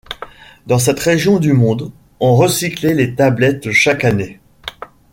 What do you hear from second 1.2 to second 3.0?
du monde, on recyclait